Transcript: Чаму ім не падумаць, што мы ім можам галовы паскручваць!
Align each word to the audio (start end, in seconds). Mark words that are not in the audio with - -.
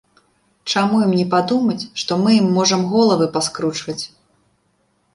Чаму 0.71 1.01
ім 1.07 1.11
не 1.19 1.25
падумаць, 1.33 1.79
што 2.05 2.19
мы 2.23 2.29
ім 2.39 2.51
можам 2.59 2.81
галовы 2.97 3.31
паскручваць! 3.39 4.03